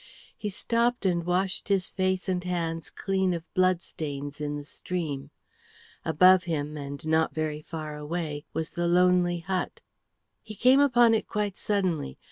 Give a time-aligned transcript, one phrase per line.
[0.35, 5.29] He stopped and washed his face and hands clean of blood stains in the stream.
[6.03, 9.79] Above him and not very far away was the lonely hut.
[10.41, 12.17] He came upon it quite suddenly.